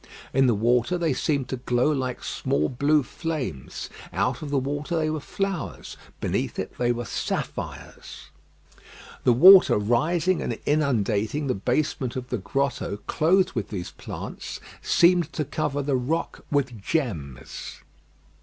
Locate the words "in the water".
0.33-0.97